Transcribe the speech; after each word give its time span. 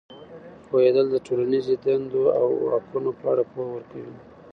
پوهېدل 0.67 1.05
د 1.11 1.15
ټولنیزې 1.27 1.75
دندو 1.85 2.23
او 2.39 2.47
حقونو 2.71 3.11
په 3.19 3.25
اړه 3.31 3.43
پوهه 3.51 3.69
ورکوي. 3.73 4.15